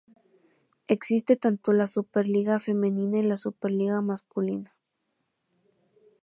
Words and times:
Existe 0.87 1.35
tanto 1.35 1.73
la 1.73 1.85
Superliga 1.85 2.57
femenina 2.59 3.19
y 3.19 3.21
la 3.21 3.37
Superliga 3.37 4.01
masculina. 4.01 4.75